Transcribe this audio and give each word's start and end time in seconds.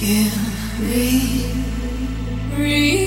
Give 0.00 0.80
me 0.80 1.44
reason. 2.56 2.99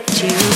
get 0.00 0.22
you. 0.22 0.47